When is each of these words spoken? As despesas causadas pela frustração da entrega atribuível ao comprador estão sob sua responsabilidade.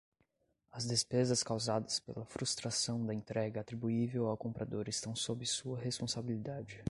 As 0.73 0.87
despesas 0.87 1.43
causadas 1.43 1.99
pela 1.99 2.25
frustração 2.25 3.05
da 3.05 3.13
entrega 3.13 3.61
atribuível 3.61 4.25
ao 4.25 4.35
comprador 4.35 4.89
estão 4.89 5.15
sob 5.15 5.45
sua 5.45 5.77
responsabilidade. 5.79 6.79